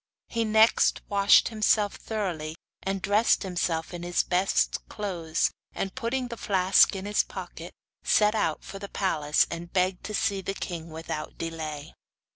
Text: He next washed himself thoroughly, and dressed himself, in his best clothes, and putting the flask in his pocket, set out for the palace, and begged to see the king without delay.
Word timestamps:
He 0.29 0.43
next 0.45 1.03
washed 1.09 1.49
himself 1.49 1.93
thoroughly, 1.95 2.55
and 2.81 3.03
dressed 3.03 3.43
himself, 3.43 3.93
in 3.93 4.01
his 4.01 4.23
best 4.23 4.79
clothes, 4.89 5.51
and 5.75 5.93
putting 5.93 6.29
the 6.29 6.37
flask 6.37 6.95
in 6.95 7.05
his 7.05 7.21
pocket, 7.21 7.71
set 8.03 8.33
out 8.33 8.63
for 8.63 8.79
the 8.79 8.89
palace, 8.89 9.45
and 9.51 9.71
begged 9.71 10.03
to 10.05 10.15
see 10.15 10.41
the 10.41 10.55
king 10.55 10.89
without 10.89 11.37
delay. 11.37 11.93